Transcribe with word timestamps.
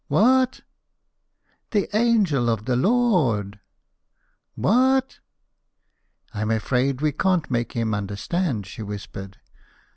"Wha 0.09 0.21
a 0.21 0.41
a 0.41 0.47
t?" 0.47 0.63
"The 1.69 1.95
angel 1.95 2.49
of 2.49 2.65
the 2.65 2.75
Lo 2.75 2.89
o 2.89 3.25
ord!" 3.27 3.59
"Wha 4.57 4.95
a 4.95 4.97
a 4.97 5.01
t?" 5.03 5.17
"I'm 6.33 6.49
afraid 6.49 7.01
we 7.01 7.11
can't 7.11 7.51
make 7.51 7.73
him 7.73 7.93
understand," 7.93 8.65
she 8.65 8.81
whispered. 8.81 9.37